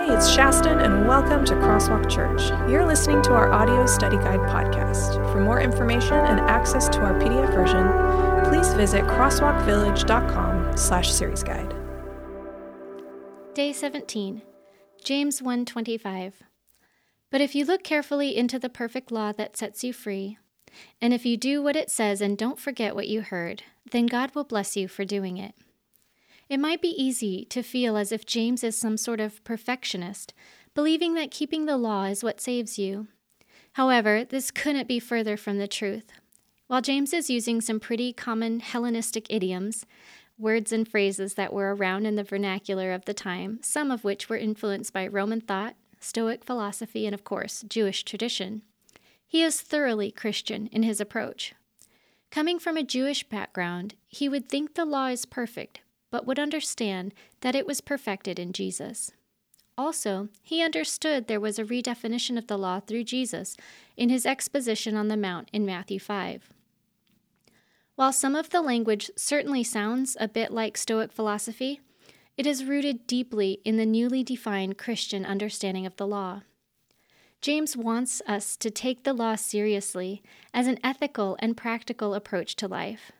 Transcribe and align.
Hey, 0.00 0.14
it's 0.14 0.34
Shaston, 0.34 0.82
and 0.82 1.06
welcome 1.06 1.44
to 1.44 1.52
Crosswalk 1.56 2.08
Church. 2.08 2.48
You're 2.70 2.86
listening 2.86 3.20
to 3.20 3.34
our 3.34 3.52
audio 3.52 3.84
study 3.84 4.16
guide 4.16 4.40
podcast. 4.48 5.16
For 5.30 5.40
more 5.40 5.60
information 5.60 6.14
and 6.14 6.40
access 6.40 6.88
to 6.88 7.00
our 7.00 7.12
PDF 7.20 7.52
version, 7.52 7.86
please 8.48 8.72
visit 8.72 9.04
crosswalkvillage.com 9.04 10.74
slash 10.74 11.12
series 11.12 11.42
guide. 11.42 11.74
Day 13.52 13.74
17, 13.74 14.40
James 15.04 15.42
1:25. 15.42 16.32
But 17.30 17.42
if 17.42 17.54
you 17.54 17.66
look 17.66 17.84
carefully 17.84 18.34
into 18.34 18.58
the 18.58 18.70
perfect 18.70 19.12
law 19.12 19.32
that 19.32 19.58
sets 19.58 19.84
you 19.84 19.92
free, 19.92 20.38
and 21.02 21.12
if 21.12 21.26
you 21.26 21.36
do 21.36 21.62
what 21.62 21.76
it 21.76 21.90
says 21.90 22.22
and 22.22 22.38
don't 22.38 22.58
forget 22.58 22.94
what 22.94 23.08
you 23.08 23.20
heard, 23.20 23.64
then 23.92 24.06
God 24.06 24.34
will 24.34 24.44
bless 24.44 24.78
you 24.78 24.88
for 24.88 25.04
doing 25.04 25.36
it. 25.36 25.54
It 26.50 26.58
might 26.58 26.82
be 26.82 27.00
easy 27.00 27.44
to 27.44 27.62
feel 27.62 27.96
as 27.96 28.10
if 28.10 28.26
James 28.26 28.64
is 28.64 28.76
some 28.76 28.96
sort 28.96 29.20
of 29.20 29.42
perfectionist, 29.44 30.34
believing 30.74 31.14
that 31.14 31.30
keeping 31.30 31.66
the 31.66 31.76
law 31.76 32.06
is 32.06 32.24
what 32.24 32.40
saves 32.40 32.76
you. 32.76 33.06
However, 33.74 34.24
this 34.24 34.50
couldn't 34.50 34.88
be 34.88 34.98
further 34.98 35.36
from 35.36 35.58
the 35.58 35.68
truth. 35.68 36.10
While 36.66 36.82
James 36.82 37.12
is 37.12 37.30
using 37.30 37.60
some 37.60 37.78
pretty 37.78 38.12
common 38.12 38.58
Hellenistic 38.58 39.28
idioms, 39.30 39.86
words 40.36 40.72
and 40.72 40.88
phrases 40.88 41.34
that 41.34 41.52
were 41.52 41.72
around 41.72 42.04
in 42.04 42.16
the 42.16 42.24
vernacular 42.24 42.90
of 42.90 43.04
the 43.04 43.14
time, 43.14 43.60
some 43.62 43.92
of 43.92 44.02
which 44.02 44.28
were 44.28 44.36
influenced 44.36 44.92
by 44.92 45.06
Roman 45.06 45.40
thought, 45.40 45.76
Stoic 46.00 46.44
philosophy, 46.44 47.06
and 47.06 47.14
of 47.14 47.22
course, 47.22 47.64
Jewish 47.68 48.02
tradition, 48.02 48.62
he 49.24 49.44
is 49.44 49.60
thoroughly 49.60 50.10
Christian 50.10 50.66
in 50.72 50.82
his 50.82 51.00
approach. 51.00 51.54
Coming 52.32 52.58
from 52.58 52.76
a 52.76 52.82
Jewish 52.82 53.22
background, 53.22 53.94
he 54.08 54.28
would 54.28 54.48
think 54.48 54.74
the 54.74 54.84
law 54.84 55.06
is 55.06 55.24
perfect, 55.24 55.80
but 56.10 56.26
would 56.26 56.38
understand 56.38 57.14
that 57.40 57.54
it 57.54 57.66
was 57.66 57.80
perfected 57.80 58.38
in 58.38 58.52
Jesus. 58.52 59.12
Also, 59.78 60.28
he 60.42 60.62
understood 60.62 61.26
there 61.26 61.40
was 61.40 61.58
a 61.58 61.64
redefinition 61.64 62.36
of 62.36 62.46
the 62.46 62.58
law 62.58 62.80
through 62.80 63.04
Jesus 63.04 63.56
in 63.96 64.10
his 64.10 64.26
exposition 64.26 64.96
on 64.96 65.08
the 65.08 65.16
Mount 65.16 65.48
in 65.52 65.64
Matthew 65.64 65.98
5. 65.98 66.52
While 67.94 68.12
some 68.12 68.34
of 68.34 68.50
the 68.50 68.62
language 68.62 69.10
certainly 69.16 69.62
sounds 69.62 70.16
a 70.20 70.28
bit 70.28 70.50
like 70.50 70.76
Stoic 70.76 71.12
philosophy, 71.12 71.80
it 72.36 72.46
is 72.46 72.64
rooted 72.64 73.06
deeply 73.06 73.60
in 73.64 73.76
the 73.76 73.86
newly 73.86 74.22
defined 74.22 74.78
Christian 74.78 75.26
understanding 75.26 75.86
of 75.86 75.96
the 75.96 76.06
law. 76.06 76.42
James 77.42 77.76
wants 77.76 78.20
us 78.26 78.56
to 78.56 78.70
take 78.70 79.04
the 79.04 79.14
law 79.14 79.34
seriously 79.34 80.22
as 80.52 80.66
an 80.66 80.78
ethical 80.84 81.36
and 81.40 81.56
practical 81.56 82.14
approach 82.14 82.54
to 82.56 82.68
life. 82.68 83.12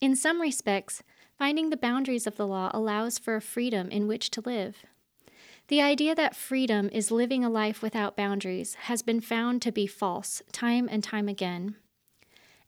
In 0.00 0.16
some 0.16 0.40
respects, 0.40 1.02
Finding 1.38 1.70
the 1.70 1.76
boundaries 1.76 2.26
of 2.26 2.36
the 2.36 2.46
law 2.46 2.70
allows 2.72 3.18
for 3.18 3.36
a 3.36 3.42
freedom 3.42 3.90
in 3.90 4.08
which 4.08 4.30
to 4.30 4.40
live. 4.40 4.84
The 5.68 5.82
idea 5.82 6.14
that 6.14 6.36
freedom 6.36 6.88
is 6.92 7.10
living 7.10 7.44
a 7.44 7.50
life 7.50 7.82
without 7.82 8.16
boundaries 8.16 8.74
has 8.74 9.02
been 9.02 9.20
found 9.20 9.60
to 9.62 9.72
be 9.72 9.86
false 9.86 10.42
time 10.52 10.88
and 10.90 11.02
time 11.04 11.28
again. 11.28 11.76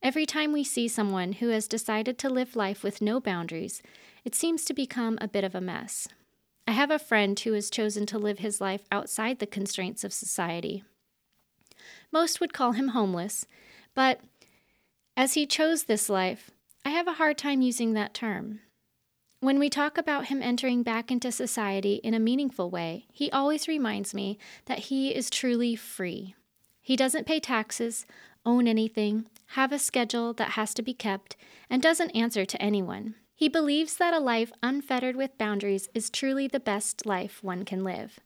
Every 0.03 0.27
time 0.27 0.53
we 0.53 0.65
see 0.65 0.87
someone 0.87 1.33
who 1.35 1.49
has 1.49 1.67
decided 1.67 2.19
to 2.19 2.29
live 2.29 2.57
life 2.57 2.83
with 2.83 3.01
no 3.01 3.21
boundaries, 3.21 3.83
it 4.25 4.35
seems 4.35 4.65
to 4.65 4.75
become 4.75 5.17
a 5.21 5.29
bit 5.29 5.45
of 5.45 5.55
a 5.55 5.61
mess. 5.61 6.09
I 6.67 6.73
have 6.73 6.91
a 6.91 6.99
friend 6.99 7.39
who 7.41 7.55
has 7.55 7.71
chosen 7.71 8.05
to 8.07 8.19
live 8.19 8.41
his 8.41 8.61
life 8.61 8.83
outside 8.93 9.39
the 9.39 9.47
constraints 9.47 10.05
of 10.05 10.13
society. 10.13 10.85
Most 12.13 12.41
would 12.41 12.53
call 12.53 12.73
him 12.73 12.89
homeless, 12.89 13.47
but 13.95 14.21
as 15.17 15.35
he 15.35 15.47
chose 15.47 15.85
this 15.85 16.09
life, 16.09 16.51
I 16.89 16.93
have 16.93 17.07
a 17.07 17.13
hard 17.13 17.37
time 17.37 17.61
using 17.61 17.93
that 17.93 18.15
term. 18.15 18.61
When 19.41 19.59
we 19.59 19.69
talk 19.69 19.99
about 19.99 20.29
him 20.29 20.43
entering 20.43 20.83
back 20.83 21.11
into 21.11 21.31
society 21.31 21.97
in 21.97 22.15
a 22.15 22.19
meaningful 22.19 22.71
way, 22.71 23.05
he 23.13 23.31
always 23.31 23.69
reminds 23.69 24.15
me 24.15 24.39
that 24.65 24.79
he 24.79 25.15
is 25.15 25.29
truly 25.29 25.77
free. 25.77 26.35
He 26.81 26.97
doesn't 26.97 27.27
pay 27.27 27.41
taxes, 27.41 28.07
own 28.47 28.67
anything, 28.67 29.27
have 29.49 29.71
a 29.71 29.79
schedule 29.79 30.33
that 30.33 30.53
has 30.53 30.73
to 30.73 30.83
be 30.83 30.95
kept, 30.95 31.37
and 31.69 31.83
doesn't 31.83 32.17
answer 32.17 32.47
to 32.47 32.63
anyone. 32.63 33.17
He 33.35 33.51
believes 33.51 33.97
that 33.97 34.15
a 34.15 34.19
life 34.19 34.51
unfettered 34.63 35.15
with 35.15 35.37
boundaries 35.37 35.91
is 35.93 36.09
truly 36.09 36.49
the 36.49 36.59
best 36.59 37.05
life 37.05 37.45
one 37.45 37.67
can 37.67 37.85
live. 37.85 38.19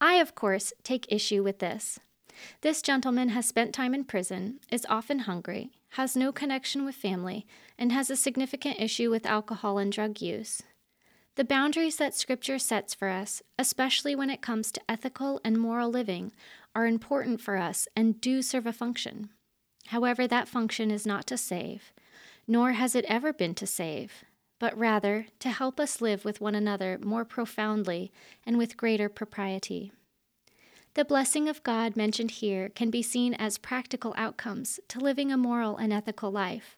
I, 0.00 0.14
of 0.14 0.34
course, 0.34 0.72
take 0.82 1.06
issue 1.08 1.44
with 1.44 1.60
this. 1.60 2.00
This 2.60 2.82
gentleman 2.82 3.30
has 3.30 3.46
spent 3.46 3.74
time 3.74 3.94
in 3.94 4.04
prison, 4.04 4.60
is 4.70 4.86
often 4.88 5.20
hungry, 5.20 5.70
has 5.90 6.16
no 6.16 6.32
connection 6.32 6.84
with 6.84 6.94
family, 6.94 7.46
and 7.78 7.92
has 7.92 8.10
a 8.10 8.16
significant 8.16 8.80
issue 8.80 9.10
with 9.10 9.26
alcohol 9.26 9.78
and 9.78 9.92
drug 9.92 10.20
use. 10.20 10.62
The 11.34 11.44
boundaries 11.44 11.96
that 11.96 12.14
Scripture 12.14 12.58
sets 12.58 12.92
for 12.92 13.08
us, 13.08 13.42
especially 13.58 14.14
when 14.14 14.28
it 14.28 14.42
comes 14.42 14.70
to 14.72 14.82
ethical 14.88 15.40
and 15.42 15.58
moral 15.58 15.88
living, 15.90 16.32
are 16.74 16.86
important 16.86 17.40
for 17.40 17.56
us 17.56 17.88
and 17.96 18.20
do 18.20 18.42
serve 18.42 18.66
a 18.66 18.72
function. 18.72 19.30
However, 19.86 20.26
that 20.26 20.48
function 20.48 20.90
is 20.90 21.06
not 21.06 21.26
to 21.28 21.38
save, 21.38 21.92
nor 22.46 22.72
has 22.72 22.94
it 22.94 23.06
ever 23.06 23.32
been 23.32 23.54
to 23.56 23.66
save, 23.66 24.24
but 24.58 24.76
rather 24.78 25.26
to 25.40 25.50
help 25.50 25.80
us 25.80 26.00
live 26.00 26.24
with 26.24 26.40
one 26.40 26.54
another 26.54 26.98
more 27.02 27.24
profoundly 27.24 28.12
and 28.44 28.58
with 28.58 28.76
greater 28.76 29.08
propriety. 29.08 29.90
The 30.94 31.04
blessing 31.06 31.48
of 31.48 31.62
God 31.62 31.96
mentioned 31.96 32.32
here 32.32 32.68
can 32.68 32.90
be 32.90 33.00
seen 33.00 33.32
as 33.34 33.56
practical 33.56 34.12
outcomes 34.14 34.78
to 34.88 35.00
living 35.00 35.32
a 35.32 35.38
moral 35.38 35.78
and 35.78 35.90
ethical 35.90 36.30
life. 36.30 36.76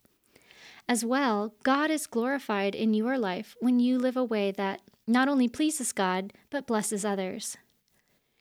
As 0.89 1.05
well, 1.05 1.55
God 1.65 1.91
is 1.91 2.07
glorified 2.07 2.77
in 2.77 2.95
your 2.95 3.19
life 3.19 3.57
when 3.59 3.81
you 3.81 3.99
live 3.99 4.17
a 4.17 4.23
way 4.23 4.53
that 4.53 4.83
not 5.07 5.27
only 5.27 5.49
pleases 5.49 5.91
God, 5.91 6.33
but 6.49 6.67
blesses 6.67 7.05
others. 7.05 7.57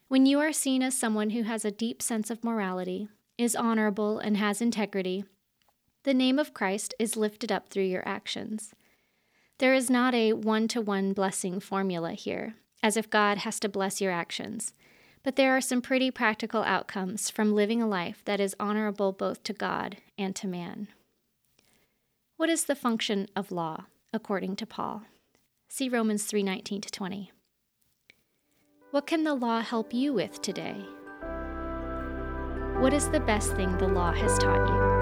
When 0.09 0.27
you 0.27 0.39
are 0.39 0.53
seen 0.53 0.83
as 0.83 0.95
someone 0.95 1.31
who 1.31 1.41
has 1.43 1.65
a 1.65 1.71
deep 1.71 2.03
sense 2.03 2.29
of 2.29 2.43
morality, 2.43 3.07
is 3.35 3.55
honorable, 3.55 4.19
and 4.19 4.37
has 4.37 4.61
integrity, 4.61 5.25
the 6.03 6.13
name 6.13 6.37
of 6.37 6.53
Christ 6.53 6.93
is 6.99 7.17
lifted 7.17 7.51
up 7.51 7.69
through 7.69 7.83
your 7.83 8.07
actions. 8.07 8.75
There 9.57 9.73
is 9.73 9.89
not 9.89 10.13
a 10.13 10.33
one 10.33 10.67
to 10.67 10.81
one 10.81 11.13
blessing 11.13 11.59
formula 11.59 12.11
here, 12.11 12.53
as 12.83 12.95
if 12.95 13.09
God 13.09 13.39
has 13.39 13.59
to 13.61 13.69
bless 13.69 13.99
your 13.99 14.11
actions 14.11 14.73
but 15.23 15.35
there 15.35 15.55
are 15.55 15.61
some 15.61 15.81
pretty 15.81 16.11
practical 16.11 16.63
outcomes 16.63 17.29
from 17.29 17.55
living 17.55 17.81
a 17.81 17.87
life 17.87 18.21
that 18.25 18.39
is 18.39 18.55
honorable 18.59 19.11
both 19.11 19.41
to 19.43 19.53
God 19.53 19.97
and 20.17 20.35
to 20.35 20.47
man. 20.47 20.89
What 22.37 22.49
is 22.49 22.65
the 22.65 22.75
function 22.75 23.27
of 23.35 23.51
law 23.51 23.85
according 24.11 24.57
to 24.57 24.65
Paul? 24.65 25.03
See 25.69 25.89
Romans 25.89 26.25
3:19 26.25 26.81
to 26.81 26.91
20. 26.91 27.31
What 28.91 29.07
can 29.07 29.23
the 29.23 29.33
law 29.33 29.61
help 29.61 29.93
you 29.93 30.13
with 30.13 30.41
today? 30.41 30.85
What 32.79 32.93
is 32.93 33.09
the 33.09 33.21
best 33.21 33.55
thing 33.55 33.77
the 33.77 33.87
law 33.87 34.11
has 34.11 34.37
taught 34.37 34.67
you? 34.67 34.92